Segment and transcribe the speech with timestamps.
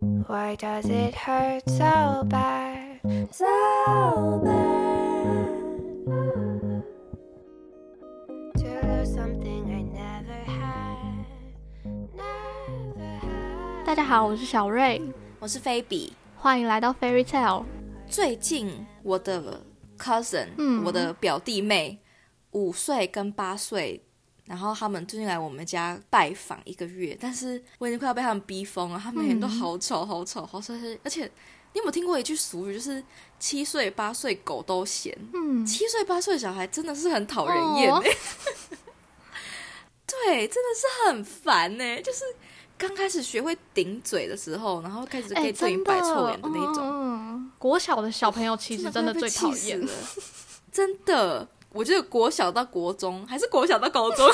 [0.00, 3.00] Why does it hurt so bad?
[3.32, 5.48] So bad.
[8.58, 11.26] To lose something I never had.
[12.14, 13.84] Never had.
[13.84, 15.02] 大家好，我是小瑞，
[15.40, 16.12] 我是菲比。
[16.36, 17.64] 欢迎来到 Fairy Tale。
[18.06, 19.64] 最近我的
[19.98, 21.98] cousin，、嗯我的表弟妹，
[22.52, 24.04] 五岁跟八岁，
[24.48, 30.72] 然后他们最近来我们家拜访一个月，但是我已经快要被他们逼疯了，他们每天都好丑、好丑、好丑，
[31.04, 31.24] 而且
[31.74, 33.04] 你有没有听过一句俗语，就是
[33.38, 37.98] 七岁八岁狗都嫌，嗯，七岁八岁的小孩真的是很讨人厌、哦。
[37.98, 38.10] 欸。
[40.06, 42.24] 对，真的是很烦呢、就是
[42.78, 46.78] 刚开始学会顶嘴的时候，然后开始可以哎，对你摆臭脸的那种。
[46.82, 49.78] 嗯，国小的小朋友其实真的最讨厌。
[49.78, 49.92] 了，
[50.72, 51.46] 真的。
[51.78, 54.28] 我记得国小到国中，还是国小到高中，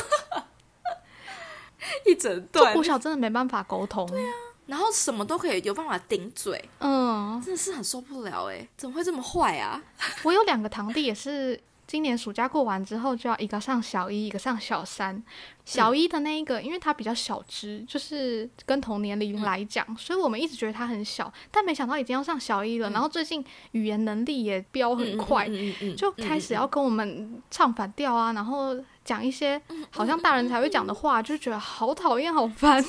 [2.07, 4.07] 一整就段国，小真的没办法沟通。
[4.07, 4.33] 对啊，
[4.65, 8.67] 然后什么都可以有办法顶嘴，嗯，真的是很受不了哎！
[8.79, 9.83] 怎么会这么坏啊？
[10.25, 11.61] 我有两个堂弟也是。
[11.87, 15.23] 今年暑假过完之后，就要一个上小一，一个上小三。
[15.65, 22.91] 小一的那一个，因为他比较小只，就是跟同年龄来讲，所以我们一直觉得他很小，但没想到已经要上小一了。
[22.91, 25.49] 然后最近语言能力也飙很快，
[25.97, 29.61] 就开始要跟我们唱反调啊，然后讲一些
[29.91, 32.87] 好像大人才会讲的话，就觉得好讨厌、好烦哦。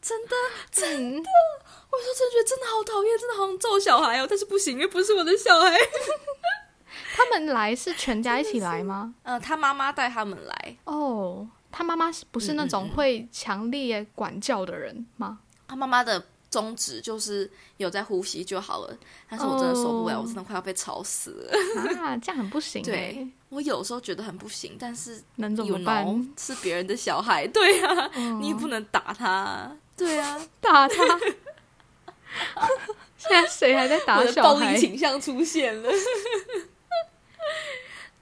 [0.00, 0.34] 真的，
[0.70, 1.28] 真 嗯的，
[1.90, 5.76] 我说真的觉得真的好讨厌，真的好想揍小孩哦，但是不行，因为不是我的小孩。
[7.14, 9.14] 他们来是全家一起来吗？
[9.22, 15.40] 呃，他妈妈带他们来，哦，他妈妈是不是那种会强烈管教的人吗？
[15.68, 18.96] 他妈妈的宗旨就是有在呼吸就好了，
[19.28, 21.52] 但是我真的受不了，哦我真的快要被吵死了。
[22.00, 30.94] 啊，这样很不行 对哎，我有时候觉得很不行，但是能怎么办？know 是别人的小孩，对啊，嗯你也不能打他，对啊，打他。
[33.18, 34.76] 现在谁还在打我的暴力？
[34.78, 35.88] 倾向出现了。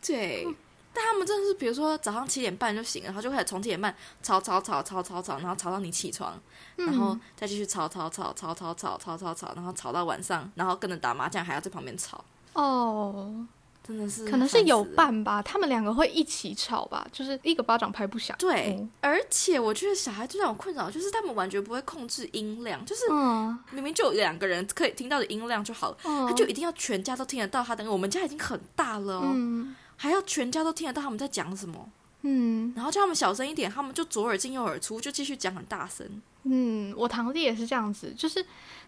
[0.07, 0.47] 对，
[0.93, 6.41] 但他们真的是，比如说早上七点半就醒了，然后就开始从七点半吵吵吵吵吵吵，然后吵到你起床，
[6.77, 13.47] 然后嗯再继续吵吵吵吵吵吵吵吵吵，然后吵到晚上，然后跟着打麻将还要在旁边吵，哦，
[13.83, 18.37] 真的是可能是有伴吧，他们两个会一起吵吧，就是一个巴掌拍不响。
[18.39, 23.59] 对，嗯而且我觉得小孩最让我困扰就是他们完全不会控制音量，就是嗯。
[23.71, 27.91] 明明就有两个人可以听到的音量就好了，嗯，他就一定要全家都听得到他的。
[27.91, 31.87] 我们家已经很大了哦，嗯还要全家都听得到他们在讲什么，
[32.23, 36.07] 嗯然后叫他们小声一点，他们就左耳进右耳出，就继续讲很大声。
[36.45, 38.43] 嗯，我堂弟也是这样子，就是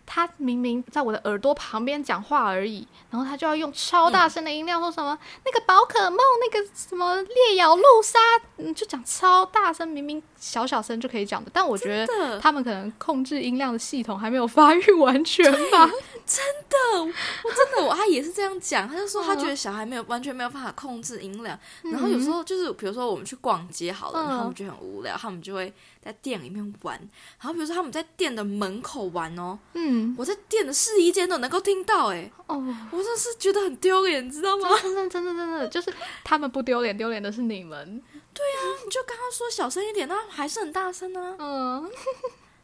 [0.06, 8.18] 他明明在我的耳朵旁边讲话而已，然后他就要用超大声的音量说什么、那个宝可梦那个什么烈咬路杀，
[8.56, 15.90] 嗯，就讲超大声，明明小小声就可以讲的，但我觉得他们可能控制音量的系统还没有发育完全吧。
[16.24, 17.02] 的，
[17.44, 24.22] 我真的我阿姨也是这样讲，她就说她嗯觉得小孩没有完全没有办法控制音量，然后有时候就是比如说我们去逛街好了，嗯。
[24.22, 25.72] 然后他们觉得很无聊，他们就会
[26.02, 26.98] 在店里面玩，
[27.40, 32.56] 然后比如说他们在店的门口玩哦，嗯，我在店的试衣间都能够听到，哎，哦，
[32.90, 34.68] 我真的是觉得很丢脸，你知道吗？
[34.80, 35.92] 真的真的真的，就是
[36.24, 38.02] 他们不丢脸，丢脸的是你们。
[38.84, 41.90] 你就跟他说小声一点，那还是很大声啊，嗯，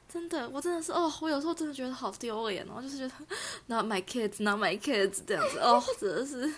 [0.09, 3.13] 真的，我真的是哦，我有时候真的觉得好丢脸哦，就是觉得
[3.67, 6.53] not my kids, not my kids 这样子，哦， 真的是。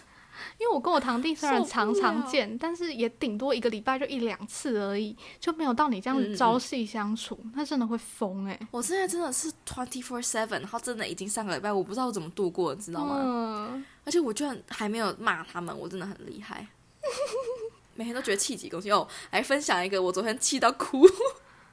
[0.56, 13.16] 因为我跟我堂弟虽然常常见，但是也顶多一个礼拜就一两次而已，就没有到你这样子朝夕相处，那真的会疯哎、我现在真的是 twenty four seven，然后真的已经上个礼拜，我不知道我怎么度过，你知道吗？
[13.22, 16.66] 嗯，而且我居然还没有骂他们，我真的很厉害。
[17.94, 21.06] 每天都觉得气急攻心哦，来分享一个我昨天气到哭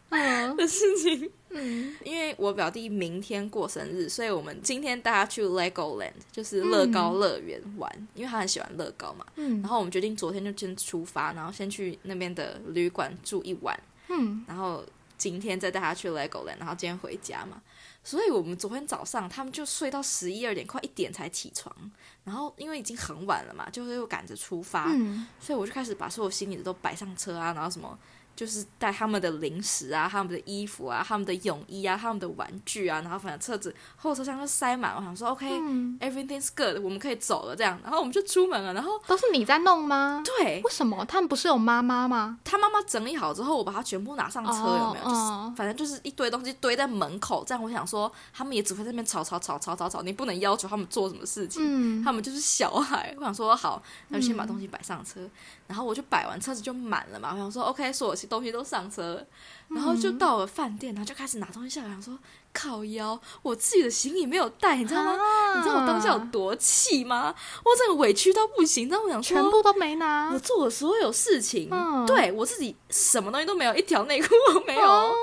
[0.10, 1.32] 嗯的事情。
[1.50, 9.26] 嗯因为我表弟明天过生日，所以我们今天带他去 Legoland，就是乐高乐园玩，因为他很喜欢乐高嘛。
[9.36, 14.84] 嗯然后我们决定昨天就先出发，然后先去那边的旅馆住一晚，嗯然后
[15.18, 17.62] 今天再带他去 Legoland，然后今天回家嘛。
[18.04, 21.76] 所以我们昨天早上他们就睡到十一二点，快一点才起床。
[22.24, 27.98] 然后因为已经很晚了嘛，就是又赶着出发，嗯所以我就开始把所有行李都摆上车啊，然后什么
[28.38, 34.96] 就是带他们的零食啊、他们的衣服啊、他们的泳衣啊、他们的玩具啊，然后反正车子后车厢就塞满。
[34.96, 37.80] 我想说嗯，，OK，everything's、good，我们可以走了这样。
[37.82, 40.22] 然后我们就出门了，然后都是你在弄吗？
[40.24, 42.38] 对为什么他们不是有妈妈吗？
[42.44, 45.06] 他妈妈整理好之后，我把它全部拿上车，有没有？
[45.06, 51.64] 就是哦反正就是一堆东西堆在门口，这样我想说，他们也只会在那边吵吵吵吵吵吵，你不能要求他们做什么事情。
[51.66, 55.20] 嗯他们就是小孩，我想说好，那就先把东西摆上车，
[55.66, 57.32] 然后我就摆完车子就满了嘛。
[57.34, 59.26] 我想说 OK，所有行东西都上车了，
[59.70, 62.18] 然后就到了饭店，然后就开始拿东西下来，想说
[62.54, 65.12] 靠腰，我自己的行李没有带，你知道吗？
[65.12, 67.34] 啊你知道我当下有多气吗？
[67.64, 68.90] 我真的委屈到不行。
[68.90, 74.82] 但我想说，全部都没拿我，做的所有事情，嗯对我自己什么东西都没有，一条内裤都没有。
[74.88, 75.16] 哦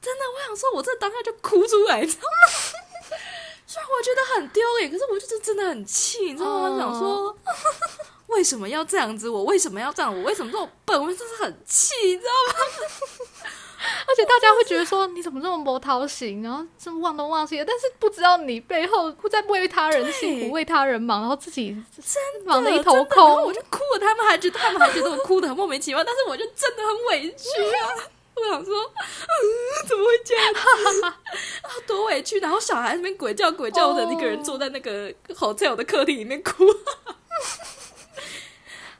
[0.00, 2.87] 真的，我想说，我这当下就哭出来，你知道吗？
[3.70, 6.68] 虽然我觉得很丢脸，可是我就是真的很气，你知道吗？
[6.70, 7.36] 哦想说
[8.28, 9.28] 为什么要这样子？
[9.28, 10.10] 我为什么要这样？
[10.10, 10.98] 我为什么这么笨？
[10.98, 12.54] 我真是很气，你知道吗？
[14.08, 23.52] 而且大家会觉得说你怎么这么没讨型，然后这么忘东忘西的，但是不知道你背后在为他人辛对苦、为他人忙，然后自己真忙得一头空然后我。
[23.52, 28.08] 就哭了，他们还觉得他们还觉得我哭的很莫名其妙，但是我就真的很委屈啊。
[28.40, 31.18] 我想说，嗯，怎么会这样子 啊？
[31.86, 32.38] 多委屈！
[32.40, 36.64] 然后小孩在那边鬼叫鬼叫的，哦一个人坐在那个 hotel 的客厅里面哭，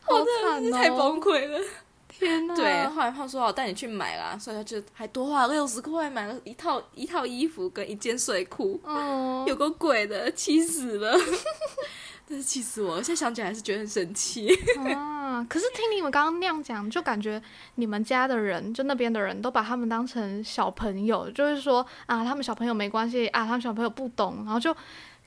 [0.02, 0.72] 好惨哦！
[0.72, 1.60] 太崩溃了。
[2.08, 2.54] 天哪！
[2.56, 11.16] 对，后来他说我带你去买啦，所以他就还多花了六十块买了一套一套衣服跟一件睡裤，哦，有个鬼的，气死了。
[12.28, 13.02] 真是气死我了！
[13.02, 14.48] 现在想起来还是觉得很生气。
[14.94, 15.17] 啊，
[15.48, 17.40] 可是听你们刚刚那样讲，就感觉
[17.76, 24.74] 你们家的人，就那边的人都把他们当成小朋友，就是说啊，他们小朋友没关系啊，他们小朋友不懂，然后就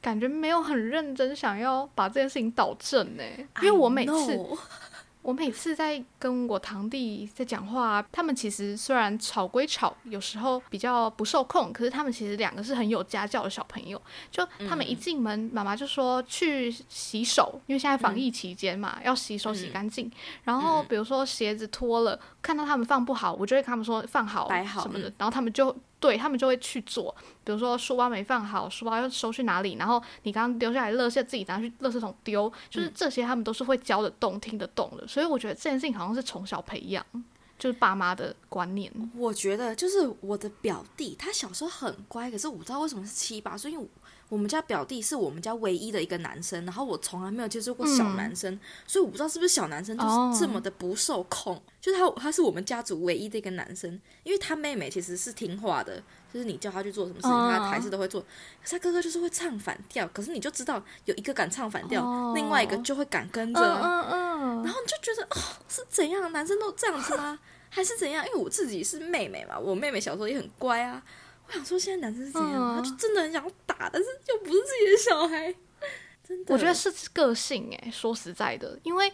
[0.01, 3.23] 感觉没有很认真想要把这件事情导正呢。
[3.61, 4.39] 因为我每次
[5.21, 14.01] 我每次在跟我堂弟在讲话，他们其实虽然吵归吵，有时候比较不受控，可是他们其实两个是很有家教的小朋友。
[14.31, 20.11] 就他们一进门，妈妈就说去洗手，因为现在防疫期间嘛，要洗手洗干净。
[20.43, 27.15] 然后比如说鞋子脱了，看到他们放不好，我就会跟他们说放好摆好什么的嗯，然后他们就对他们就会去做。
[27.45, 35.07] 比如说书包没放好，书包要收去哪里，然后你刚刚丢下来的垃圾自己拿去垃圾桶丢，就是这些他们都是会教得动、听得懂的。
[35.07, 37.05] 所以我觉得这件事情好像是从小培养，
[37.57, 38.91] 就是爸妈的观念。
[39.15, 43.87] 我觉得就是我的表弟，他小时候很乖，可是我不知道为什么是七八岁，因为
[44.31, 51.61] 我我们家表弟是我们家唯一的一个男生，然后我从来没有接触过小男生，所以我不知道是不是小男生就是这么的不受控。
[51.79, 56.01] 就是他他是我们家族唯一的一个男生，因为他妹妹其实是听话的，
[56.33, 58.19] 就是你叫他去做什么事情，哦他还是都会做。
[58.21, 58.27] 可
[58.63, 63.61] 是他哥哥就是会唱反调，可是你就知道有一个敢唱反调，哦另外一个就会敢跟着。
[63.61, 65.37] 嗯嗯然后你就觉得哦，
[65.69, 66.31] 是怎样？
[66.31, 67.37] 男生都这样子吗？
[67.69, 68.25] 还是怎样？
[68.25, 71.01] 因为我自己是妹妹嘛，我妹妹小时候也很乖啊。
[71.51, 72.53] 我想说，现在男生是怎样？
[72.53, 75.53] 嗯他就真的很想打，但是又不是自己的小孩，
[76.27, 76.53] 真的。
[76.53, 79.11] 我觉得是个性诶、说实在的，因为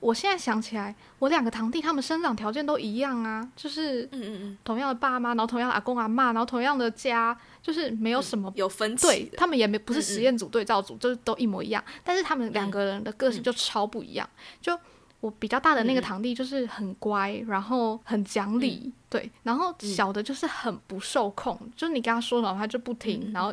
[0.00, 9.30] 我现在想起来，我两个堂弟他们生长条件都一样啊，就是嗯嗯嗯，同样的爸妈，然后同样的阿公阿妈，然后同样的家，就是没有什么有分歧对。
[9.36, 11.82] 他们也没不是实验组、对照组，就是都一模一样。
[12.04, 14.28] 但是他们两个人的个性就超不一样。
[14.60, 14.78] 就
[15.24, 23.52] 我比较大的那个堂弟就是很乖，然后很讲理，对，然后小的就是很不受控，就是你跟他说什么他就不听，然后。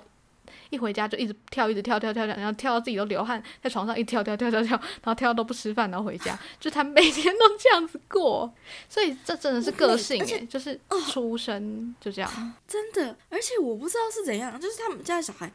[0.70, 8.52] 一回家就一直跳，一直跳，跳跳跳，然后跳到自己都流汗，在床上一跳跳跳跳跳，然后跳到都不吃饭，然后回家， 就他每天都这样子过，
[8.90, 10.78] 所以这真的是个性而且诶，就是
[11.10, 15.50] 出生就这样，真的，而且我不知道是怎样，就是他们家的小孩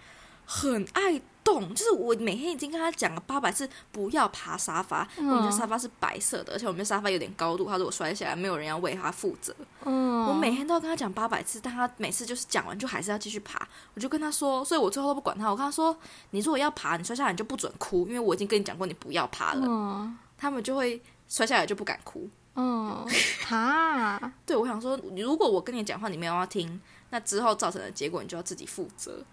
[0.46, 9.54] 很爱动，就是我每天已经跟他讲了八百次不要爬沙发，我们家嗯沙发是白色的，而且我们家沙发有点高度，他如果摔下来，没有人要为他负责。
[9.84, 13.69] 嗯，我每天都要跟他讲八百次，但他每次就是讲完就还是要继续爬。
[13.94, 15.50] 我就跟他说，所以我最后都不管他。
[15.50, 15.96] 我跟他说，
[16.31, 19.67] 你如果要爬，你摔下来你就不准哭，因为我已经跟你讲过你不要爬了。
[19.67, 22.29] 嗯他们就会摔下来就不敢哭。
[22.56, 23.06] 嗯，
[23.46, 29.24] 哈，对，我想说，如果我跟你讲话你没有要听，那之后造成的结果你就要自己负责。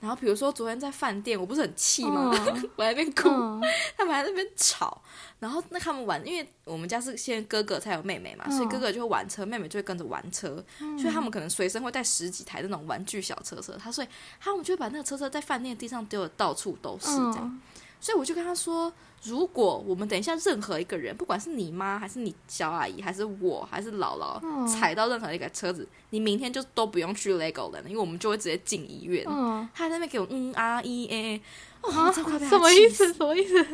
[0.00, 2.30] 然后比如说昨天在饭店，我不是很气吗？
[2.34, 2.70] 嗯。
[2.76, 3.60] 我在那边哭，嗯。
[3.96, 5.02] 他们还在那边吵，
[5.38, 8.52] 然后那他们玩，因为我们家是先哥哥才有妹妹嘛，嗯。
[8.56, 10.64] 所以哥哥就会玩车，妹妹就会跟着玩车，
[10.98, 17.60] 所以他们可能随身会带十几台那种玩具小车车，他所以他们就会把那个车车在饭店地上丢的到处都是这样，嗯
[18.00, 18.92] 所以我就跟他说，
[19.24, 29.24] 如果我们等一下任何一个人，不管是你妈还是你小阿姨，还是我还是姥姥，嗯踩到任何一个车子，你明天就都不用去 Lego 了，因为我们就会直接进医院。
[29.28, 31.42] 嗯，他还在那边给我嗯啊一 a，
[31.82, 33.06] 哦，啊我真的快被什么意思？
[33.08, 33.64] 死什么意思？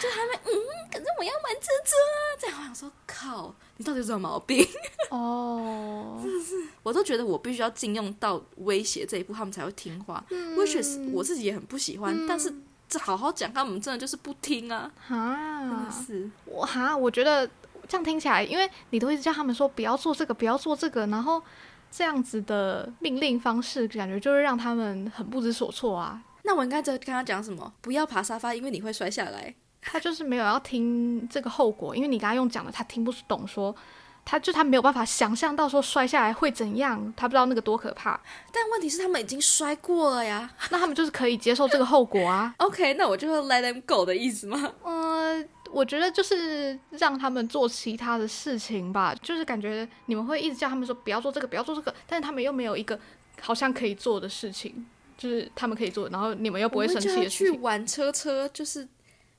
[0.00, 2.16] 可是我要玩车车啊！
[2.40, 4.66] 这样我想说，靠，你到底有什么毛病？
[5.10, 10.24] 哦，真的是我都觉得我必须要禁用到威胁这一步，他们才会听话。
[10.56, 12.56] 威胁是我自己也很不喜欢，但是这
[12.98, 14.90] 好好讲，他们真的就是不听啊！
[15.08, 17.48] 真哈，是，我哈，我觉得
[17.88, 21.42] 这样听起来，因为你都一直叫他们说不要做这个，不要做这个，然后
[21.90, 26.22] 这样子的命令方式，感觉就是让他们很不知所措啊。
[26.44, 27.72] 那我应该在跟他讲什么？
[27.80, 29.54] 不要爬沙发，因为你会摔下来。
[29.80, 33.74] 他就是没有要听这个后果，因为你刚刚用讲的，他听不懂说
[34.24, 38.18] 他就他没有办法想象到说摔下来会怎样，他不知道那个多可怕。
[38.52, 40.50] 但问题是他们已经摔过了呀。
[40.70, 42.54] 那他们就是可以接受这个后果啊。
[42.58, 44.72] OK，那我就会 let them go 的意思吗？
[44.84, 52.98] 嗯、我觉得就是让他们做其他的事情吧，就是感觉你们会一直叫他们说不要做这个，不要做这个，但是他们又没有一个
[53.40, 54.86] 好像可以做的事情，
[55.18, 57.52] 就是他们可以做，然后你们又不会生气的事情。
[57.52, 58.86] 去玩车车，就是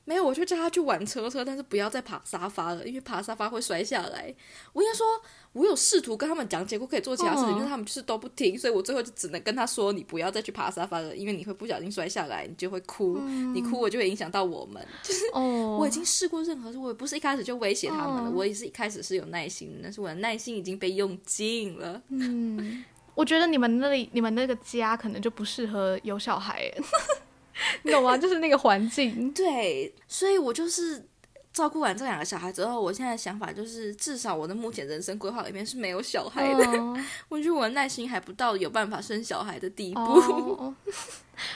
[0.06, 4.36] 没有，我就叫他去玩车车，但是不要再爬沙发了，因为爬沙发会摔下来。
[4.74, 5.06] 我应该说，
[5.54, 13.18] 我有试图跟他们讲解过可以做其他事情，嗯但是他们就是都不听，所以我最后就只能跟他说，你不要再去爬沙发了，因为你会不小心摔下来，你就会哭，
[13.54, 14.86] 你哭我就会影响到我们。
[15.02, 22.02] 就是哦，我已经试过任何事，我也不是一开始就威胁他们了，嗯我也是一开始是有耐心的，但是我的耐心已经被用尽了。
[22.10, 22.84] 嗯，
[23.16, 26.70] 我觉得你们那里你们那个家可能就不适合有小孩，
[27.84, 28.18] 你懂吗？
[28.18, 29.32] 就是那个环境。
[29.34, 31.06] 对，所以我就是
[31.52, 36.64] 照顾完这两个小孩之后，我现在的想法就是，至少我的目前人生规划里面是没有小孩的。
[36.66, 40.02] 嗯 我觉得我的耐心还不到有办法生小孩的地步。
[40.02, 40.76] 哦，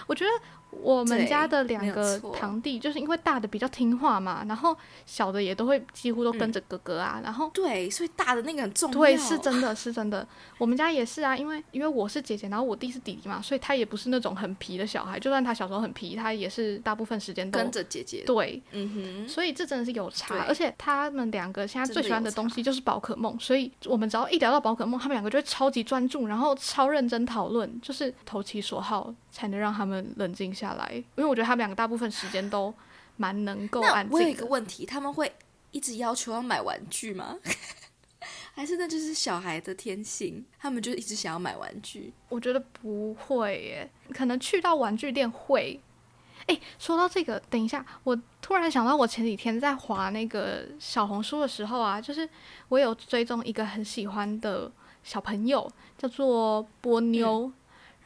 [0.08, 0.32] 我觉得
[0.70, 7.50] 我们家的两个堂弟，就是因为大的比较听话嘛，然后小的也都会几乎都嗯跟着哥哥啊，然后。
[7.54, 9.00] 对，所以大的那个很重要。
[9.00, 10.28] 对，是真的，是真的。
[10.58, 15.20] 我们家也是啊，因为因为我是姐姐，然后我弟是弟弟嘛，所以他也不是那种很皮的小孩。
[15.20, 18.24] 就算他小时候很皮，他也是大部分时间都跟着姐姐。
[18.26, 18.62] 对。
[18.72, 30.92] 嗯哼，所以这真的是有差，而且他们两个现在最喜欢的东西就是宝可梦，所以我们只要一聊到宝可梦，他们两个就会超级专注，然后超认真讨论，就是投其所好，才能让他们冷静下来。
[30.92, 32.74] 因为我觉得他们两个大部分时间都
[33.18, 34.34] 蛮能够那安我有一。
[34.34, 35.32] 个问题，他们会
[35.70, 37.38] 一直要求要买玩具吗？
[38.56, 42.12] 还是那就是小孩的天性，他们就一直想要买玩具？
[42.30, 45.80] 我觉得不会耶，可能去到玩具店会。
[46.48, 52.28] 诶，说到这个，等一下，我突然想到，我前几天在划那个小红书的时候啊，就是
[52.70, 54.72] 我有追踪一个很喜欢的
[55.04, 57.52] 小朋友，叫做波妞。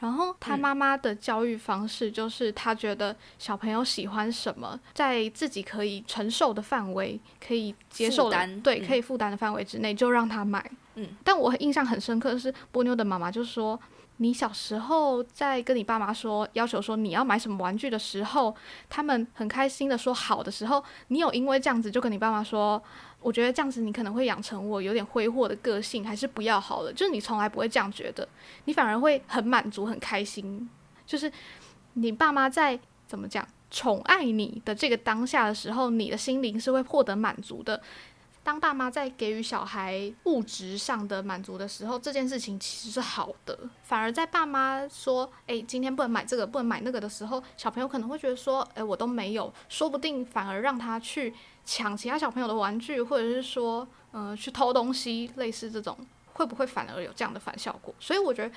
[0.02, 0.60] 然后他嗯。
[0.60, 8.86] 妈妈的教育方式就是，他觉得小朋友喜欢什么，在自己可以承受的范围、可以接受的对嗯。
[8.86, 10.70] 可以负担的范围之内，就让他买。
[10.96, 13.78] 嗯，但我印象很深刻的是，波妞的妈妈就说，
[14.16, 18.54] 你小时候在跟你爸妈说要求说你要买什么玩具的时候，
[18.90, 22.82] 他们很开心的说好的时候，你有因为这样子就跟你爸妈说，
[23.22, 26.92] 我觉得这样子你可能会养成我有点挥霍的个性，还是不要好了。
[26.92, 28.28] 就是你从来不会这样觉得，
[28.64, 30.68] 你反而会很满足、很开心。
[31.06, 31.30] 就是
[31.94, 37.80] 你爸妈在怎么讲宠爱你的这个当下的时候，你的心灵是会获得满足的。
[38.44, 43.56] 当爸妈在给予小孩物质上的满足的时候，这件事情其实是好的。
[43.84, 51.32] 反而在爸妈说“诶，今天不能买这个，不能买那个”的时候，小朋友可能会觉得说“诶，我都没有”，说不定反而让他去
[51.64, 55.96] 抢其他小朋友的玩具，或者是说，呃，去偷东西，类似这种，
[56.32, 57.94] 会不会反而有这样的反效果？
[57.98, 58.54] 所以我觉得。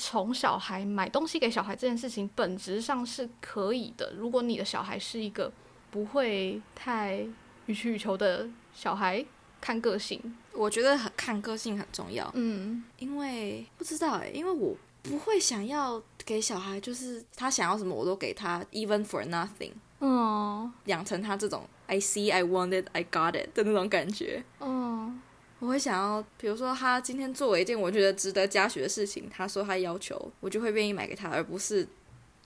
[0.00, 4.12] 从小孩买东西给小孩这件事情，本质上是可以的。
[4.16, 5.50] 如果你的小孩是一个
[5.90, 7.26] 不会太
[7.66, 9.24] 予取予求的小孩，
[9.60, 24.42] 看个性，我觉得很看个性很重要，嗯，因为不知道哎，因为我不会想要给小孩，就是他想要什么我都给他，even for nothing，嗯养成他这种 I see I want it I got it 的那种感觉。
[24.60, 25.20] 嗯
[25.60, 31.84] 我会想要，比如说他今天做了一件我觉得值得嘉许的事情，他说他要求，我就会愿意买给他，而不是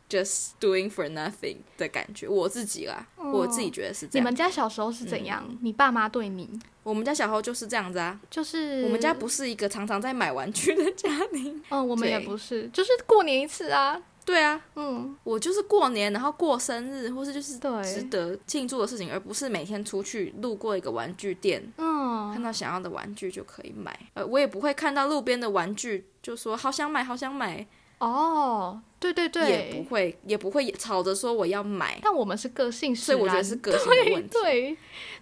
[0.08, 2.26] just doing for nothing 的感觉。
[2.26, 4.22] 我自己啦，我自己觉得是这样。
[4.22, 5.46] 你们家小时候是怎样？
[5.60, 6.48] 你爸妈对你
[6.82, 11.62] 我们家小时候就是这样子啊，就是我们家不是一个常常在买玩具的家庭。
[11.68, 17.82] 嗯，我们也不是，就是过年一次啊，对啊，嗯，我就是过年，然后过生日，或是就是对。
[17.82, 22.30] 值得庆祝的事情，而不是每天出去路过一个玩具店，嗯。
[22.32, 23.98] 看嗯，到想要的玩具就可以买。
[24.14, 27.66] 呃，我也不会看到路边的玩具就说好想买，好想买，
[27.98, 29.50] 哦，对对对。
[29.50, 31.98] 也不，会，也不会吵着说我要买。
[32.02, 34.28] 但我们是个性使所以我觉得是个性的问题。
[34.40, 34.76] 对，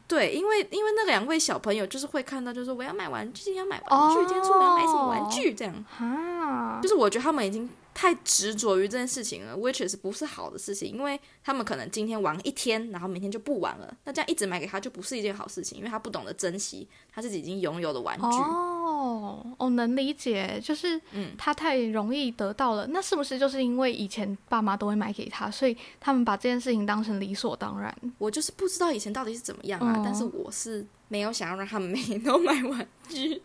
[0.07, 4.25] 对，因为因为那两位小朋友就是会看到，就是说我要买玩具，今天要买玩具，哦。
[4.29, 5.85] 今天出门要买什么玩具，这样。
[5.89, 6.79] 哈。
[6.83, 18.25] 就，是我觉得他们已经太执着于这件事情了，which is 不是好的事情，因为他们可能今天玩一天，然后明天就不玩了，那这样一直买给他就不是一件好事情，因为他不懂得珍惜他自己已经拥有的玩具。
[18.27, 27.95] 哦，哦，能理解，就是嗯他太容易得到了，那是不是就是因为以前爸妈都会买给他，所以他们把这件事情当成理所当然？
[28.19, 33.43] 我就是不知道以前到底是怎么样啊，哦但是我是没有想要让他们 每天都买玩具，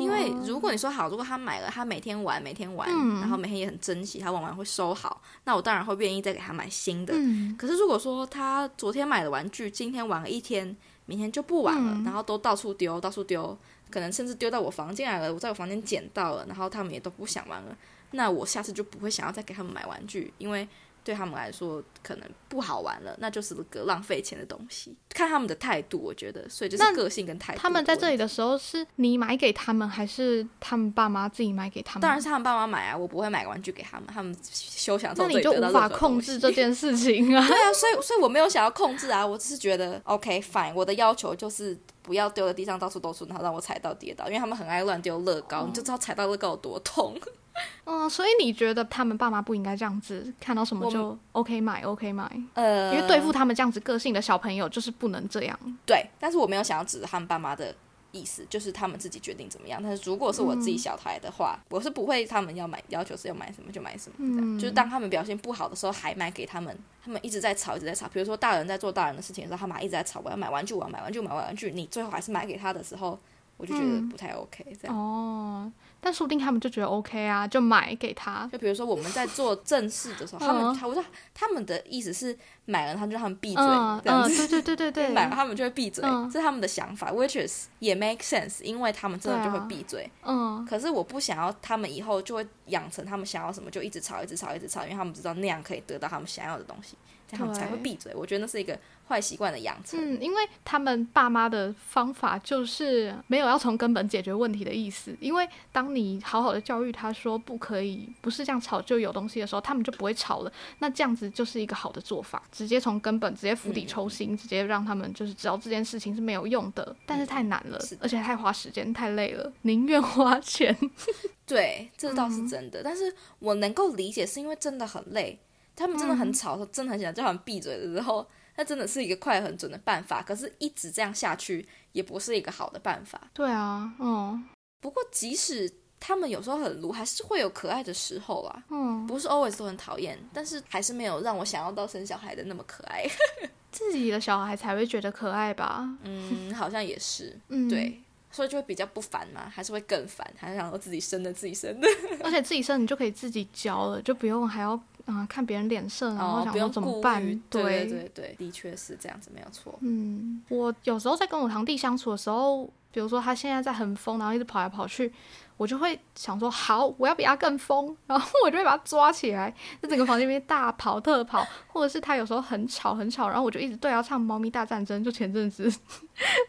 [0.00, 3.20] 因为如果你说好，如果他买了，他每天玩，每天玩，嗯。
[3.20, 7.14] 然后每天也很珍惜，他玩完会收好，那我当然会愿意再给他买新的。
[7.16, 12.02] 嗯，可是如果说他昨天买的玩具，今天玩了一天，明天就不玩了，嗯。
[12.02, 13.56] 然后都到处丢，到处丢，
[13.90, 17.76] 可能甚至丢到我房间来了，我在我房间捡到了，然后他们也都不想玩了，
[18.10, 20.68] 那我下次就不会想要再给他们买玩具，因为
[21.04, 24.96] 对他们来说可能不好玩了，那就是个浪费钱的东西。
[25.10, 27.60] 看他们的态度，我觉得，所以就是那个性跟态度。
[27.60, 32.00] 他们在这里，的时候是你买给他们，还是他们爸妈自己买给他们？
[32.00, 37.44] 当然是他们爸妈买啊，我不会买玩具给他们，他们休想那你就无法控制这件事情啊。
[37.46, 47.14] 对啊，所以所以我没有想要控制啊，我只是觉得 OK fine，我的要求就是不要丢在地上到处都是，然后让我踩到跌倒，因为他们很爱乱丢乐高，你就知道踩到乐高有多痛。
[47.84, 55.58] 嗯，所以你觉得他们爸妈不应该这样子，看到什么就 OK 买 OK 买，呃，因为对付他们这样子个性的小朋友就是不能这样。
[55.86, 57.74] 对，但是我没有想要指他们爸妈的
[58.10, 59.80] 意思，就是他们自己决定怎么样。
[59.82, 68.08] 但是如果是我自己小孩的话，我是不会他们要买要求是要买什么就买什么，这样、嗯就是当他们表现不好的时候还买给他们，他们一直在吵一直在吵。
[68.08, 73.18] 比如说大人在做大人的事情的时候，他们还一直在吵，我要买玩具，我要买玩具，买玩具，你最后还是买给他的时候，
[73.56, 74.64] 我就觉得嗯不太 OK。
[74.80, 75.72] 这样，哦，
[76.04, 78.46] 但说不定他们就觉得 OK 啊，就买给他。
[78.52, 83.64] 就比如说我们在做正事的时候，他们我说他们的意思是买了他就让他们闭嘴，
[84.02, 84.48] 这样子。
[84.48, 90.10] 对对对对 对，买了他们就会闭嘴，嗯这是他们的想法，which is 也 make sense，因为他们真的就会闭嘴。
[90.22, 96.96] 嗯可是我不想要他们以后就会养成他们想要什么就一直吵，一直吵，一直吵，因为他们知道那样可以得到他们想要的东西，
[97.28, 98.14] 这样他们才会闭嘴。
[98.14, 100.00] 我觉得那是一个坏习惯的养成。
[100.00, 105.14] 嗯，因为他们爸妈的方法就是没有要从根本解决问题的意思。
[105.20, 110.52] 因为当你好好的教育他说不可以，不是这样吵就有东西的时候，他们就不会吵了。
[110.78, 120.74] 那这样子就是一个好的做法，直接从根本直接釜底抽薪，直接让他们就是知道这件事情是没有用的，但是太难了而且太花时间，太累了，宁愿花钱。
[121.44, 122.80] 对，这倒嗯是真的。
[122.84, 125.36] 但是我能够理解，是因为真的很累，
[125.74, 128.24] 他们真的很嗯吵，真的很想叫他们闭嘴的时候，
[128.56, 130.22] 那真的是一个快很准的办法。
[130.22, 133.20] 可是，一直这样下去也不是一个好的办法。
[133.34, 134.44] 对啊，嗯
[134.80, 135.70] 不过，即使
[136.06, 138.62] 他们有时候很鲁，还是会有可爱的时候啊。
[138.68, 143.06] 嗯，不是 always 都很讨厌，但是还是没有让我想要到生小孩的那么可爱。
[143.72, 145.88] 自己的小孩才会觉得可爱吧？
[146.02, 147.66] 嗯，好像也是，嗯，。
[147.70, 147.98] 对，
[148.30, 151.88] 所以就会比较不烦嘛，还是会更烦，还是想要自己生的自己生的，
[152.22, 159.74] 而且自己生你就可以自己教了，就不用还要嗯、呃看别人脸色，然后哦，想说不用怎么办对对对，的确是这样子，没有错。
[159.80, 165.12] 嗯，我有时候在跟我堂弟相处的时候，比如说他现在在很疯，然后一直跑来跑去，
[165.56, 175.68] 我就会想说好，我要比他更疯， 然后我就会把他抓起来，在整个房间里面大跑特跑，或者是他有时候很吵很吵，然后我就一直对他唱《猫咪大战争》，就前阵子《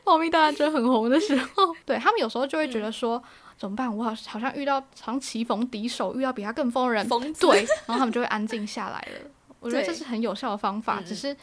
[0.04, 3.22] 猫咪大战争》很红的时候，对他们有时候就会觉得说。
[3.58, 3.88] 怎么办？
[3.96, 7.08] 我好好像遇到好像棋逢敌手，遇到比他更疯的人，
[7.40, 9.30] 对，然后他们就会安静下来了。
[9.62, 11.34] 我觉得这是很有效的方法，嗯只是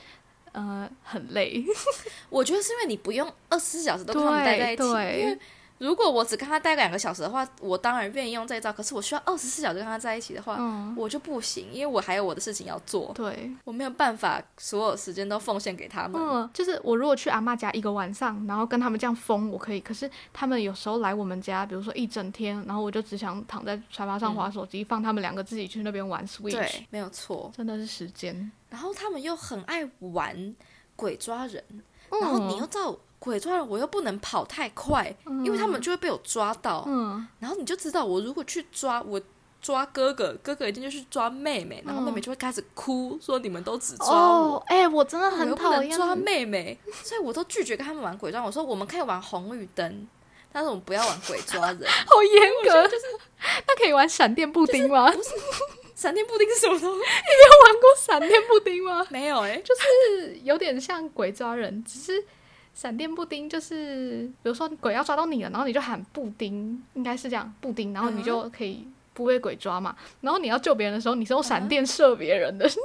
[0.53, 1.65] 呃很累。
[2.29, 5.39] 我觉得是因为你不用二十四小时都跟他们待在一起，因为
[5.83, 8.73] 如果我只跟他待两个小时的话，我当然愿意用这一招。
[8.73, 16.23] 可是我需要二十四小时跟他在一起的话，嗯，我就不行，因为我还有我的事情要做，对，我没有办法所有时间都奉献给他们。
[16.23, 19.81] 嗯，就是我如果去阿妈家一个晚上，然后跟他们这样疯，我可以。
[19.81, 27.51] 可是他们有时候来我们家，比如说一整天，然后我就只想躺在沙发上嗯划手机，放他们两个自己去那边玩 Switch，对，没有错。
[27.57, 28.53] 真的是时间。
[28.71, 30.55] 然后他们又很爱玩
[30.95, 31.65] 鬼抓人，
[32.11, 36.83] 嗯然后你又知道鬼抓人，我又不能跑太快，因为他们就会被我抓到。
[36.89, 39.21] 嗯然后你就知道，我如果去抓我
[39.61, 44.57] 抓哥哥，哥哥一定就去抓妹妹，然后妹妹就会开始哭，说你们都只抓我。
[44.57, 48.45] 哦，哎、我真的很讨厌能抓妹妹，所以我都拒绝跟他们玩鬼抓。
[48.45, 50.09] 我说我们可以玩红绿灯，
[50.53, 51.79] 但是我们不要玩鬼抓人。
[52.07, 53.05] 好严格，就是
[53.69, 55.09] 那可以玩闪电布丁吗？
[55.95, 56.97] 闪电布丁是什么东西？
[56.99, 59.07] 你有玩过闪电布丁吗？
[59.11, 62.25] 没有哎、就是有点像鬼抓人，只是
[62.75, 69.95] 闪电布丁就是，比如说鬼要抓到你了，然后你就喊布丁，应该是这样，布丁，然后你就可以不被鬼抓嘛。
[70.23, 72.81] 然后你要救别人的时候，你是用闪电射别人的， 就是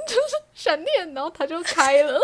[0.54, 2.20] 闪电，然后它就开了。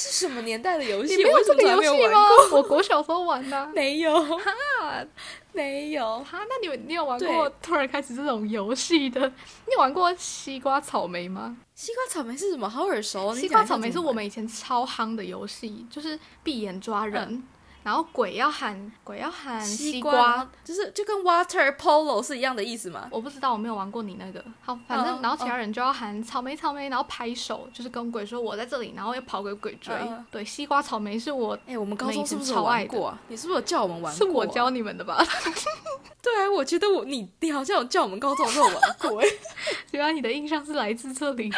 [0.00, 1.16] 这是什么年代的游戏？
[1.16, 2.20] 你没有这个游戏吗？
[2.52, 3.66] 我国小时候玩的啊。
[3.74, 5.04] 没有，哈
[5.52, 6.20] 没有。
[6.20, 9.20] 哈，那你有你有玩过突然开始这种游戏的？
[9.66, 11.56] 你有玩过西瓜草莓吗？
[11.74, 12.68] 西瓜草莓是什么？
[12.68, 13.34] 好耳熟。
[13.34, 17.42] 你西瓜草莓是我们以前超夯的游戏，就是闭眼抓人，嗯
[17.88, 23.08] 然后鬼要喊鬼要喊西西瓜，就是就跟 water polo 是一样的意思吗？
[23.10, 24.44] 我不知道，我没有玩过你那个。
[24.60, 29.94] 好，反正、嗯然后其他人就要喊草莓草莓，然后拍手，就是跟鬼说我在这里，然后要跑给鬼追。
[30.02, 33.18] 嗯对，西瓜草莓是我哎、我们高中是不是超过啊？
[33.28, 34.68] 你是不是有叫我们玩是、我教。
[34.68, 35.16] 你们的吧？
[36.20, 39.26] 对啊，我觉得我你你好像有叫我们高中的时候玩过哎。
[39.92, 41.50] 原来你的印象是来自这里。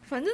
[0.00, 0.32] 反正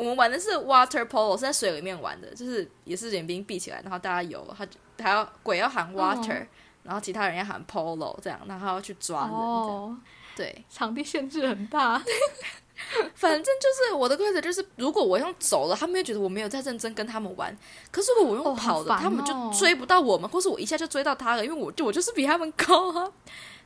[0.00, 6.46] 我们玩的是 water polo，是在水里面玩的，就是也是眼睛闭起来，然后大家游，他就还要鬼要喊 water，、
[6.82, 9.44] 然后其他人要喊 polo 这样，然后要去抓人这样。
[9.44, 9.96] 哦，
[10.34, 12.02] 对，场地限制很大。
[13.14, 17.54] 反正就是我的规则就是，如果我用走了，他们会觉得我没有在认真跟他们玩。
[17.90, 23.12] 可是如果我哦用跑的，好烦他们就哦追不到我们，或是我一下就追到他了，因为我就我就是比他们高啊。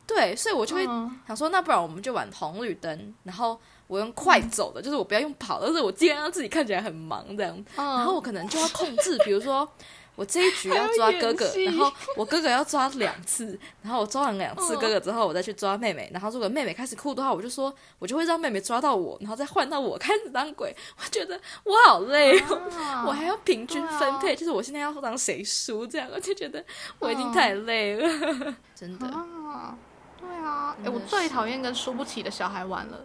[0.04, 7.56] 对，所以我就会嗯想说，那不然我们就玩红绿灯，然后我用快走的，就是我不要用跑的，但是我尽量让自己看起来很忙这样。
[7.76, 9.68] 嗯然后我可能就要控制，比如说
[10.16, 16.08] 我这一局要抓哥哥然后我哥哥要抓两次，然后我抓完两次嗯哥哥之后，我再去抓妹妹。
[16.12, 20.72] 然后如果妹妹开始哭的话，我就说我就会让妹妹抓到我，然后再换到我开始当鬼。
[20.96, 22.62] 我觉得我好累哦。
[22.78, 26.64] 啊我还要平均分配，就是我现在要让谁输，这样我就觉得
[27.00, 29.06] 我已经嗯太累了，真的。
[29.08, 29.76] 啊，
[30.20, 33.04] 对啊，哎、我最讨厌跟输不起的小孩玩了。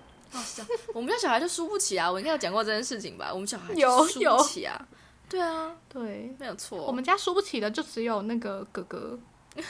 [0.93, 3.31] 我们家小孩就输不起啊，我应该有讲过这件事情吧？
[3.33, 4.87] 我们小孩输不起啊，
[5.27, 6.85] 对啊，对，没有错。
[6.85, 9.19] 我们家输不起的就只有那个哥哥，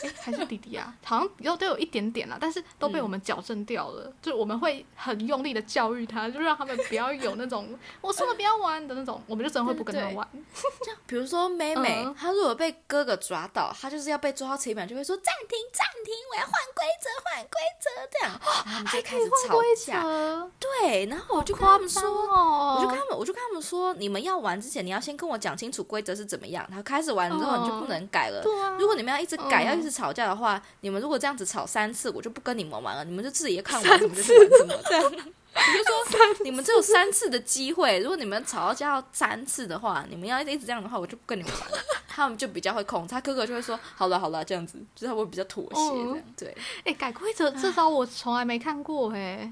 [0.03, 0.93] 哎、还是弟弟啊？
[1.03, 4.11] 好像有都有一点点啦，但是都被我们矫正掉了。
[4.21, 10.27] 就我们会很用力的教育他，就让他们不要有那种我说了不要玩的那种，我们就真的会不跟他玩。
[11.07, 20.03] 比如说妹妹，嗯她如果被哥哥抓到，她就是要被抓到前一秒就会说暂停暂停，我要换规则换规则这样，然后他们就还可以开始吵换规架。
[20.03, 22.29] 则，对，然后我就跟他们说。
[22.29, 22.75] 哦！
[22.77, 26.65] 我就跟他们，我就跟他们说，你们要玩之前，你要先跟我讲清楚规则是怎么样。
[26.69, 28.41] 然后开始玩之后，嗯你就不能改了。
[28.43, 33.05] 对啊，如果你们要一直改，嗯要一直吵架的话，你们如果这样子吵三次，我就不跟你们玩了。
[33.05, 35.11] 你们就自己看我怎么就是玩什么，这样。
[35.55, 41.77] 你就说你们只有三次的机会，如果你们吵到架要三次的话，你们要一直这样的话，我就不跟你们玩了。
[42.07, 46.17] 他们就比较会控制，他哥哥就会说好了好了这样子，就是他会比较妥协这样。
[46.17, 49.51] 嗯对，哎、改规则这招我从来没看过哎、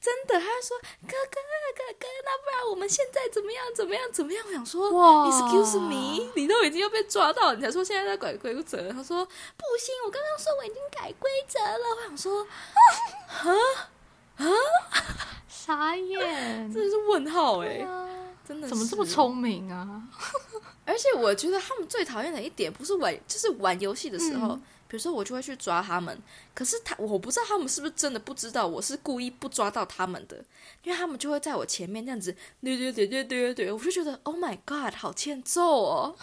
[0.00, 1.40] 真的，他就说哥哥
[1.74, 4.44] 哥哥，那不然我们现在怎么样怎么样怎么样？
[4.46, 8.92] 我想说哇，Excuse me，你都已经要被抓到了，你才说现在在改规则。
[8.92, 11.96] 他说不行，我刚刚说我已经改规则了。
[11.96, 12.46] 我想说，
[15.48, 18.08] 傻眼，真的是问号哎、啊。
[18.46, 19.04] 真的怎么这么？
[19.04, 20.02] 聪明啊？
[20.84, 24.62] 而且我觉得他们最讨厌的一点不是玩，就是玩游戏的时候，嗯。
[24.86, 26.16] 比如说我就会去抓他们，
[26.54, 30.36] 可是他我不知道他们是不是真的不知道我是故意不抓到他们的，
[30.84, 32.30] 因为他们就会在我前面这样子，
[32.62, 36.14] 对对对对对对，我就觉得 Oh my God，好欠揍哦，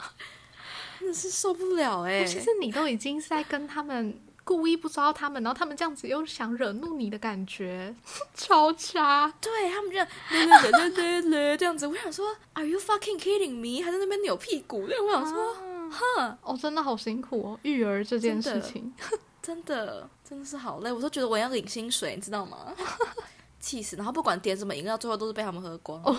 [0.98, 7.92] 真的是受不了哎、其实你都已经是在跟他们故意不抓到他们，然后他们这样子又想惹怒你的感觉，
[8.32, 9.34] 超差。
[9.40, 13.84] 对他们这样对对对对对对这样子，我想说 Are you fucking kidding me？
[13.84, 15.54] 还在那边扭屁股，那我想说，
[15.90, 16.38] 哼。
[16.42, 18.94] 哦，真的好辛苦哦，育儿这件事情。
[19.42, 22.72] 真的真的是好累，我都觉得我要领薪水，你知道吗？
[23.58, 23.96] 气死！
[23.96, 26.00] 然后不管点什么饮料，最后都是被他们喝光。
[26.04, 26.16] 哦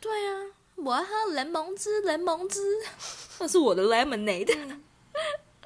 [0.00, 0.30] 对啊，
[0.76, 2.60] 我要喝柠檬汁，柠檬汁，
[3.40, 4.56] 那是我的 lemonade。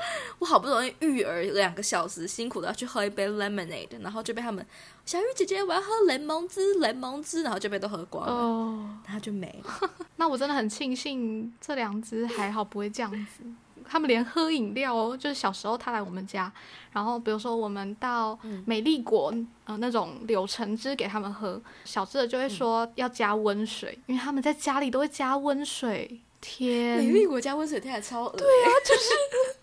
[0.38, 4.64] 我好不容易育儿两个小时，辛苦的要去喝一杯 lemonade，然后就被他们
[5.04, 9.90] 小玉姐姐我要喝柠檬汁，柠檬汁，然后就被都喝光了，哦，然后就没了。
[10.16, 13.44] 那我真的很庆幸这两只还好不会这样子。
[13.92, 16.52] 他们连喝饮料哦，就是小时候他来我们家，
[16.92, 19.34] 然后比如说我们到嗯美丽果，
[19.64, 26.20] 呃，那种柳橙汁给他们喝，小智的就会说要加温水，因为他们在家里都会加温水。
[26.40, 29.59] 天，美丽果加温水天还超恶，对啊，不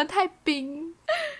[0.00, 0.92] 能太冰，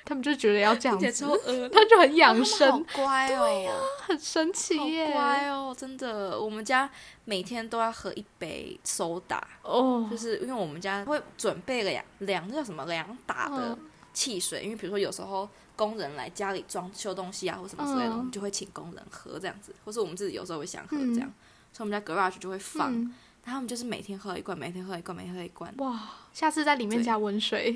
[0.05, 1.69] 他们就觉得要这样子。
[1.73, 3.81] 他就很养生，好乖哦。
[4.03, 5.13] 很神奇好耶。
[5.13, 6.89] 乖哦，真的，我们家
[7.25, 13.79] 每天都要喝一杯 soda，哦，就是因为我们家会准备两两那叫什么两打的嗯。
[14.13, 18.19] 汽水，因为比如说有时候工人来家里装修东西啊或什么之类的，嗯。
[18.19, 21.15] 我们就会请工人喝这样子，或是我们自己有时候会想喝嗯。
[21.15, 21.33] 这样，
[21.73, 23.15] 所以我们家 garage 就会放，嗯
[23.51, 27.75] 然后他们就是每天喝一罐，每天喝一罐，每天喝一罐，哇，下次在里面加温水，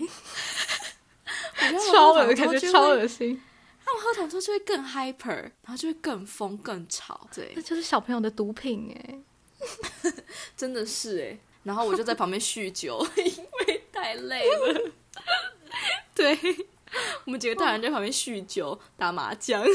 [1.90, 3.42] 超恶，感觉超恶心。
[3.84, 9.18] 他们喝糖之后就会更 hyper，然后就会更疯更吵，对那，就是小朋友的毒品哎。
[10.56, 11.36] 真的是哎。
[11.64, 14.92] 然后我就在旁边酗酒，因为太累了。
[16.14, 16.38] 对，
[17.24, 19.66] 我们几个大人在旁边酗酒、打麻将。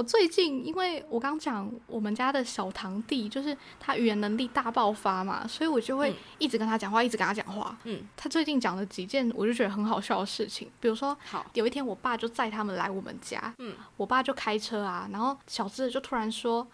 [0.00, 6.16] 我最近因为我刚讲我们家的小堂弟，就是他语言能力大爆发嘛，所以我就会嗯。
[6.38, 7.76] 一直跟他讲话，一直跟他讲话。
[7.84, 16.66] 嗯，他最近讲了几件我就觉得很好笑的事情，比如说好，有一天我爸就载他们来我们家，嗯，我爸就开车啊，然后小智的就突然说：“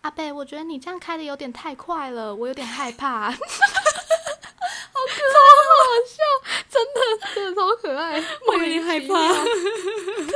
[0.00, 3.30] 阿贝，我觉得你这样开的有点太快了，我有点害怕。
[4.90, 5.36] ”好可超
[5.68, 6.16] 好笑，
[6.66, 6.98] 真的
[7.34, 10.24] 真的超可爱，我有点害怕莫名其妙。
[10.32, 10.34] 对，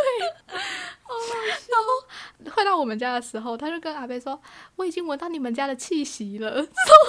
[1.08, 2.13] 然后会
[2.52, 4.40] 快到我们家的时候，他就跟阿贝说
[4.76, 6.50] ：“我已经闻到你们家的气息了。
[6.56, 6.66] 什么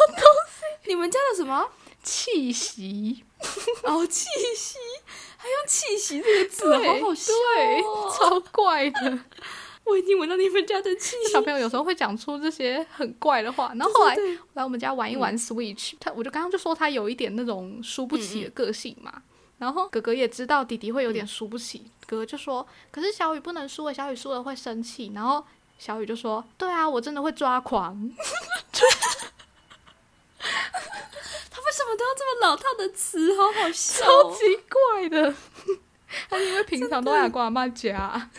[0.09, 1.69] 东西你们家的什么？”
[2.03, 3.23] 气息，
[3.81, 4.77] 哦，气息，
[5.37, 9.19] 还用气息这个字，好好笑、对，哦，超怪的。
[9.85, 11.31] 我已经闻到你们家的气息。
[11.33, 14.15] 小朋友有时候会讲出这些很怪的话，然后后来
[14.53, 19.23] 来我们家玩一玩 Switch，、他我就刚刚就说他有一点那种输不起的个性嘛。
[19.57, 25.45] 然后哥哥也知道弟弟会有点输不起，哥哥就说：“可是小雨不能输了，小雨输了会生气。”然后
[25.79, 27.93] 小雨就说：“对啊，我真的会抓狂。
[31.49, 33.35] 他为什么都要这么老套的词？
[33.37, 34.37] 好好”笑、超哦。
[34.37, 35.33] 级怪的。
[36.29, 38.29] 他因为平常都爱跟阿妈家，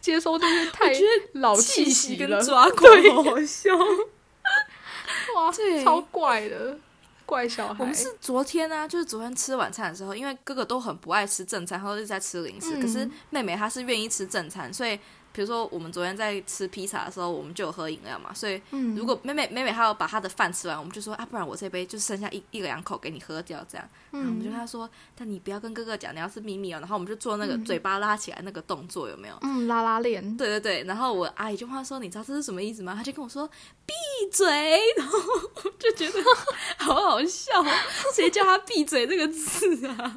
[0.00, 0.92] 接收这些太
[1.32, 3.70] 老气气息跟了，抓狂，好好笑。
[5.34, 6.78] 哇对，超怪的，
[7.26, 7.76] 怪小孩。
[7.80, 12.76] 我们是昨天呢、就是昨天吃晚餐的时候，因为哥哥都很不爱吃正餐，他都是在吃零食。
[12.76, 14.96] 嗯可是妹妹她是愿意吃正餐，所以
[15.32, 18.32] 比如说我们昨天在吃披萨的时候，我们就有喝饮料嘛。
[18.32, 23.86] 所以嗯如果妹妹妹妹她要把她的饭吃完，我们就说啊，不然我这杯就剩下一一两口给你喝掉，这样。
[24.12, 26.78] 然后我们就跟他说，但你不要跟哥哥讲，你要是秘密哦。
[26.80, 29.36] 然后我们就做那个嘴巴拉起来那个动作，有没有？
[29.42, 33.46] 嗯拉拉链，对对对，然后我阿姨就话说：“你知道这是什么意思吗？”她就跟我说
[33.84, 33.92] ：“闭
[34.32, 34.46] 嘴。”
[34.96, 35.18] 然后
[35.56, 36.18] 我就觉得
[37.16, 37.64] 好好笑，
[38.14, 40.16] 谁叫他闭嘴这个字啊？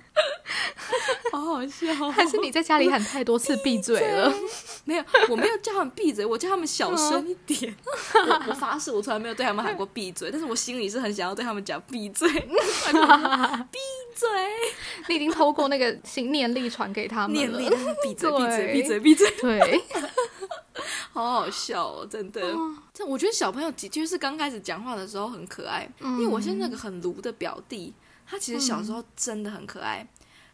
[1.32, 4.34] 好好笑，还是你在家里喊太多次闭嘴了？
[4.84, 5.04] 没有？
[5.30, 7.74] 我没有叫他们闭嘴，我叫他们小声一点。
[8.14, 12.48] 我我发誓，我从来没有对他们喊过闭嘴，但是我心里是很想要对他们讲闭嘴，闭
[14.16, 14.30] 嘴，
[15.08, 19.32] 你已经透过那个心念力传给他们了念力，闭嘴，闭嘴，对闭嘴，闭嘴。
[19.40, 19.82] 对，
[21.14, 22.42] 好好笑哦，真的。
[22.94, 26.14] 这我觉得小朋友的确是刚开始讲话的时候很可爱，嗯。
[26.14, 27.94] 因为我现在那个很卢的表弟，
[28.26, 30.08] 他其实小时候真的很可爱，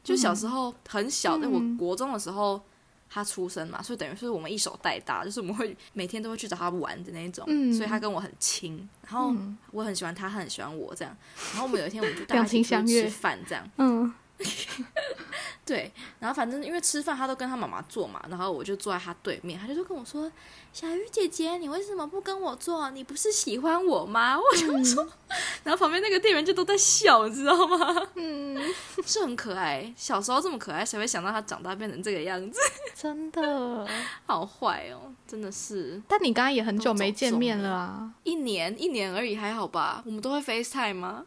[0.04, 2.62] 就小时候很小，在、我嗯国中的时候。
[3.08, 7.72] 他出生嘛，所以等于是我们一手带大，就是我们会每天都会去找他玩的那种，嗯。
[7.72, 9.56] 所以他跟我很亲，然后嗯。
[9.72, 11.16] 我很喜欢他，他很喜欢我这样。
[11.52, 14.12] 然后我们有一天我们就大家两一起吃饭这样，嗯
[15.66, 20.32] 对，然后反正因为吃饭他都跟他妈妈坐嘛，然后我就坐在他对面，他就跟我说
[20.72, 22.92] ：“小鱼姐姐，你为什么不跟我坐？
[22.92, 25.08] 你不是喜欢我吗？” 我就说，
[25.64, 28.08] 然后旁边那个店员就都在笑，你知道吗？
[28.14, 28.56] 嗯，
[29.04, 32.60] 是很可爱，小时候这么可爱，谁会想到他长大变成这个样子？
[32.94, 33.88] 真的。
[34.28, 40.04] 好坏哦，真的是但你刚刚也很久没见面了啊一年一年而已，还好吧？
[40.06, 41.26] 我们都会 FaceTime 吗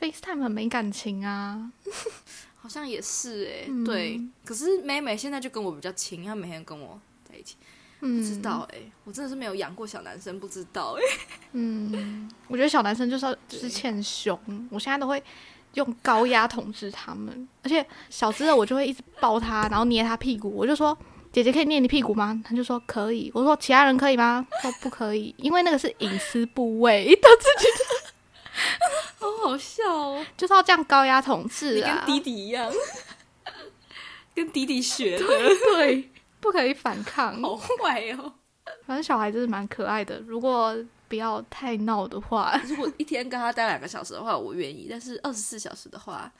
[0.00, 1.72] ？，FaceTime 很没感情啊。
[2.60, 4.20] 好像也是哎、嗯对。
[4.44, 7.56] 可是妹妹现在就跟我比较亲，她每天跟我在一起。
[7.98, 11.02] 不嗯，知道哎、我真的是没有养过小男生，不知道哎、
[11.52, 14.38] 嗯，我觉得小男生就是要就是欠凶，
[14.70, 15.22] 我现在都会
[15.74, 20.96] 用高压统治他们，而且小只的我就会一直抱他，然后捏他屁股，我就说。
[21.32, 22.42] 姐姐可以捏你屁股吗？
[22.44, 23.30] 他就说可以。
[23.32, 24.44] 我说其他人可以吗？
[24.50, 27.68] 他说不可以，因为那个是隐私部位， 他自己
[29.18, 30.26] 好好笑哦！
[30.36, 32.04] 就是要这样高压统治你啊。
[32.06, 32.72] 跟弟弟一样，
[34.34, 35.24] 跟弟弟学的，
[35.76, 37.40] 对，不可以反抗。
[37.42, 38.32] 好坏哦！
[38.86, 40.76] 反正小孩子是蛮可爱的，如果
[41.08, 46.30] 不要太闹的话，如果一天跟他待两个小时的话，我愿意；但是二十四小时的话，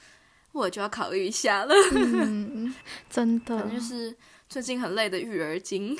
[0.52, 1.74] 我就要考虑一下了。
[1.92, 2.72] 嗯，
[3.10, 4.16] 真的反正就是
[4.48, 5.96] 最近很累的育儿经，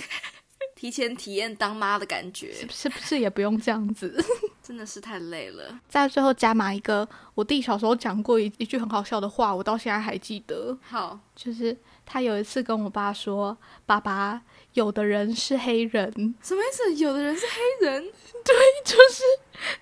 [0.77, 4.25] 提前体验当妈的感觉，是不是也不用这样子？
[4.71, 5.81] 真的是太累了。
[5.89, 14.41] 在最后加码一个，我弟小时候讲过一一句很好笑的话，我到现在还记得，好，就是他有一次跟我爸说：“爸爸，
[14.75, 16.09] 有的人是黑人。
[16.41, 16.95] 什么意思？
[16.95, 18.01] 有的人是黑人，”
[18.47, 18.55] 对
[18.85, 19.25] 就是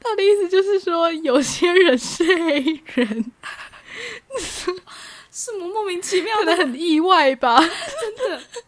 [0.01, 3.33] 他的意思就是说，有些人是黑人，
[5.31, 6.57] 什么莫名其妙的？
[6.57, 7.61] 很意外吧？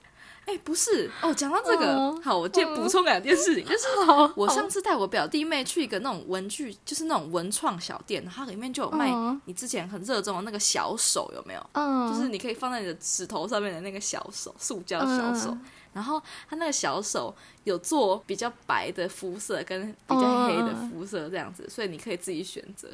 [0.51, 1.33] 哎、不是哦。
[1.33, 3.87] 讲到这个，嗯好，我再补充两件事情，就是，
[4.35, 11.67] 我上次带我表弟妹去一个那种文具，就是那种文创小店，然后它里面就有卖嗯你之前很热衷的那个小手，有没有？
[11.73, 15.51] 嗯，就是你可以放在你的指头上面的那个小手，塑胶小手。
[15.51, 15.61] 嗯
[15.93, 22.89] 然后他那个小手有做比较白的肤色跟比较黑的肤色这样子，所以你可以自己选择。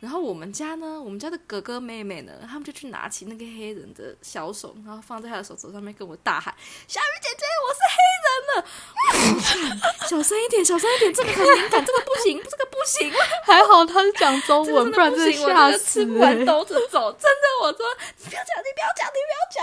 [0.00, 6.54] 然后我们家呢，我们家的哥哥妹妹呢，他们就去拿起那个黑人的小手，然后放在他的手肘上面，跟我大喊
[6.88, 13.12] ：“小鱼姐姐，我是黑人了！”小声一点，小声一点，这个很敏感，这个不行，这个不行，
[13.44, 16.44] 还好他是讲中文，不 然真的吓这个死、吃不完欸。
[16.44, 17.86] 兜着走，真的，我说
[18.18, 19.60] 你不要讲，你不要讲，你不要讲，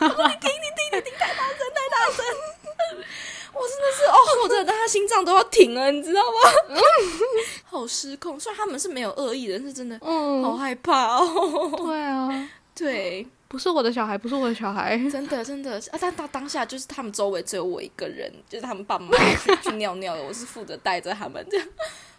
[0.00, 2.24] 我说你听，你听，你听，太大声，太大声，
[3.54, 6.76] 我真的是哦，我真的他心脏都要停了，你知道吗？
[7.64, 11.72] 好失控，虽然他们是没有恶意的，但是真的嗯好嗯，害怕哦。
[11.76, 14.96] 对啊， 对，不是我的小孩，不是我的小孩。
[15.10, 15.98] 真的真的啊！
[16.00, 21.66] 但当当下就是他们周围只有我一个人，就是他们爸妈去去尿尿了，我是负责带着他们这样。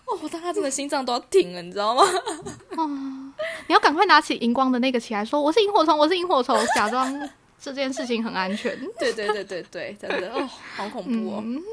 [0.05, 2.03] 哦，我当他真的心脏都要停了，你知道吗？
[2.77, 2.87] 哦
[3.67, 8.77] 你要赶快拿起荧光的那个起来，说我是萤火虫，我是萤火虫，假装这件事情很安全。
[8.99, 11.41] 对对对对对，真的哦，好恐怖哦。
[11.43, 11.61] 嗯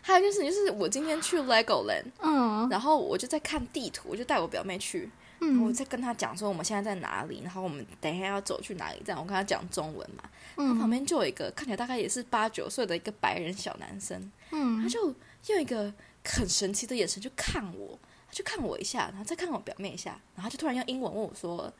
[0.00, 5.10] 还有一件事情就是，我今天去 Legoland，嗯然后我就在看地图，我就带我表妹去，
[5.40, 10.22] 嗯我嗯在跟她讲说我们现在在哪里，然后我们等一下要走去哪里，这样我跟她讲中文嘛。
[10.56, 14.18] 嗯旁嗯边就有一个看起来大概也是八九岁的一个白人小男生，
[14.50, 15.14] 嗯他嗯就
[15.52, 15.92] 用一个
[16.24, 21.70] 很神奇的眼神就看我，他就看我一下，然后再看我表妹一下，然后就突然用英文问我说：“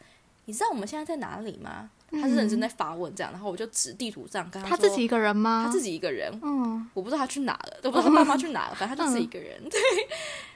[0.48, 5.64] 你知道我们现在在哪里吗？”他是认真在发问这样，然后我就指地图上跟他说他自己一个人吗？
[5.66, 9.62] 他自己一个人，嗯我不知道他去哪了，我不知道他爸妈去哪了，反正他就自己一个人。
[9.68, 9.78] 对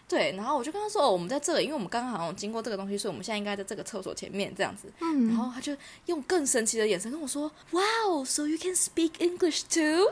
[0.09, 5.75] 对，然后我就跟他说：“哦，我们在这里，因为我们刚刚好像经过这个东西，所以我们现在应该在这个厕所前面这样子。”然嗯，后他就
[6.07, 10.07] 用更神奇的眼神跟我说哇哦 so you can speak English too？”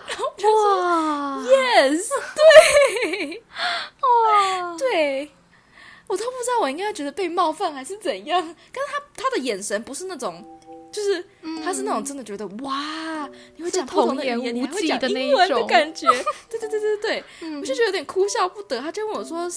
[0.75, 2.03] 哇 Yes，
[3.03, 3.43] 对，
[4.03, 5.31] 哇， 对，
[6.11, 8.43] 我都不知道我应该觉得被冒犯还是怎样。
[8.43, 10.45] 但是他他的眼神不是那种，
[10.93, 11.25] 就是
[11.65, 16.07] 他是那种真的觉得哇，你会讲不同的语言，童言你还会讲无忌的那一英文的种感觉。
[16.49, 18.81] 对对对对对，嗯我就觉得有点哭笑不得。
[18.81, 19.49] 他就问我说：“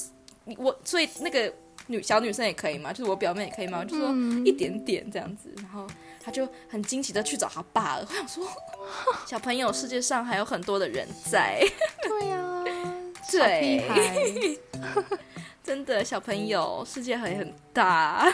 [0.58, 1.52] 我所以那个
[1.88, 2.94] 女小女生也可以吗？
[2.94, 5.88] 就是我表妹也可以吗？”我就说嗯一点点这样子，然后
[6.24, 8.06] 他就很惊奇的去找他爸了。
[8.10, 8.48] 我想说，
[9.26, 11.66] 小朋友，世界上还有很多的人在。
[12.08, 12.74] 对呀，对
[13.24, 14.28] 小屁孩，
[15.74, 18.32] 真的，小朋友，世界还很大，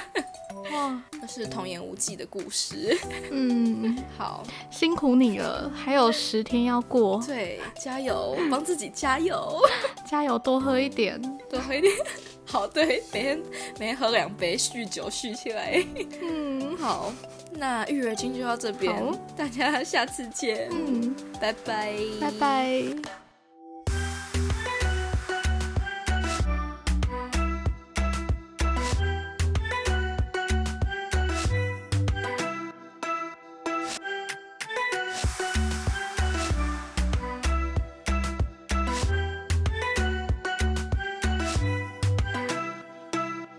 [0.74, 2.98] 哇，那是童言无忌的故事。
[3.32, 9.58] 嗯，好，辛苦你了，还有十天要过，对，加油，帮自己加油，
[10.06, 11.18] 加油，多喝一点。
[11.50, 11.94] 多喝一点。
[12.44, 13.42] 好，对，每天
[13.80, 15.82] 每天喝两杯，酗酒酗起来。
[16.22, 16.76] 嗯。
[16.76, 17.14] 好，
[17.54, 18.94] 那育儿经就到这边，
[19.38, 22.84] 大家下次见，嗯，拜拜，拜拜。